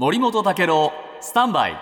[0.00, 1.76] 森本武郎スタンバイ。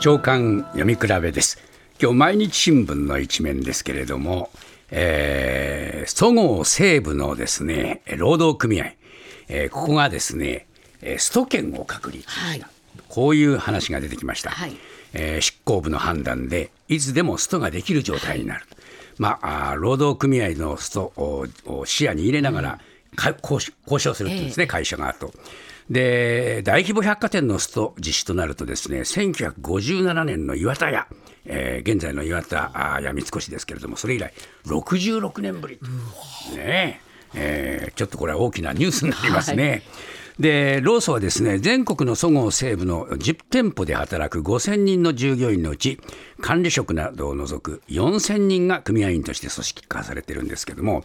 [0.00, 1.60] 長官読み比べです。
[2.02, 4.50] 今日毎日新聞の一面ですけれども、
[4.90, 8.86] えー、そごう・西武のですね労働組合、
[9.46, 10.66] えー、ここがですね
[11.16, 12.64] スト権を確立した、はい、
[13.08, 14.76] こういう話が出てきました、はい、
[15.12, 18.78] えー、執行部の判断でいつでもストができる状態になる、はい、
[19.18, 21.46] まあ、労働組合のストを
[21.84, 22.78] 視野に入れながら、
[23.42, 25.32] 交渉するんですね、会社側と。
[25.90, 31.08] で大規模百貨店のスト実施となるとですね1957年の岩田屋、
[31.46, 34.32] えー、現在の岩田屋三越ですけれどもそれ以来
[34.66, 35.78] 66年ぶり
[36.54, 37.00] ね
[37.34, 39.70] えー、ちょっとこれは大きなニュースになりますね。
[39.70, 39.82] はい
[40.38, 45.98] で労組はですね全国のそごう・西武の10店舗で働く5000人の従業員のうち
[46.40, 51.04] 管理職などを除く4000人が組合員として組織化されてるんですけども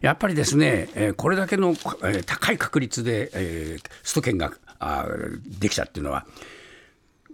[0.00, 1.76] やっぱりですねこれだけの
[2.26, 4.52] 高い確率でスト権が
[5.60, 6.26] できたっていうのは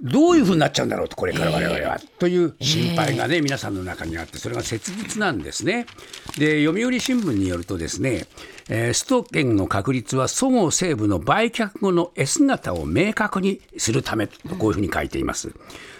[0.00, 5.86] どういうふうになっちゃうんだろうと、これから我々は、えー、という心配がね、皆さんの中にあって、それが切実なんですね。
[6.38, 8.26] で、読売新聞によるとですね、
[8.68, 15.52] えー、スト権の確立はそごう・西武の売却後の S 型を明確にするためとこういうふうに書いています。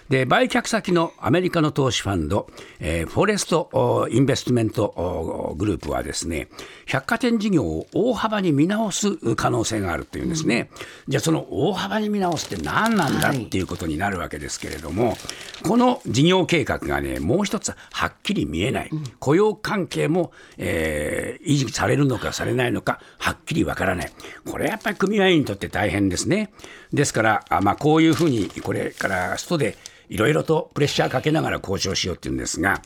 [0.09, 6.47] で売却先のアメリカの投資ファンド、えー、フォレストインベストメントグループはですね
[6.87, 15.17] 百貨店事業を大幅に見直す可能性があるというんですね、うん、じゃあその大幅に見直すって何なんだっていうことになるわけですけれども、はい、
[15.63, 24.11] この事業計画がねもう一つはっきり見えない、うん、雇用関係も、えー、維持されるのかされないないのかはっきりわからない
[24.45, 26.51] これやっぱり組合員にとって大変ですね
[26.93, 29.77] ですからあ、まあ、こういうふうにこれからストで
[30.09, 32.81] いろいろとプレッシャーかけながら交渉しようっていうんですが、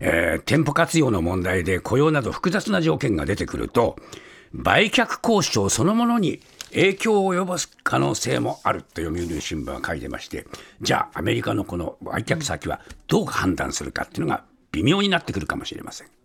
[0.00, 3.96] えー、店舗活用の問題で雇用など複雑な条件が出てくると、
[4.52, 10.46] 売却交渉そのものに影響を及ぼす可能性もあると読売新聞は書いてまして、
[10.80, 16.08] じゃあアメリカのこの売却先はどう判断するかっていうのが微妙になってくるかもしれません。